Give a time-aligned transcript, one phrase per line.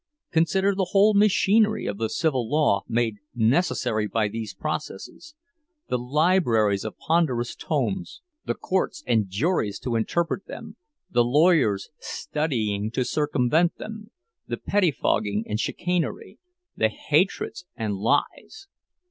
[0.31, 5.35] Consider the whole machinery of the civil law made necessary by these processes;
[5.89, 10.75] the libraries of ponderous tomes, the courts and juries to interpret them,
[11.11, 14.09] the lawyers studying to circumvent them,
[14.47, 16.39] the pettifogging and chicanery,
[16.75, 18.65] the hatreds and lies!